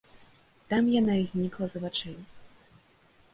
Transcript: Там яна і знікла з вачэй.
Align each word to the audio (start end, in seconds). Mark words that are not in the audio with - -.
Там 0.71 0.87
яна 0.99 1.13
і 1.23 1.27
знікла 1.33 1.69
з 1.75 1.83
вачэй. 1.85 2.17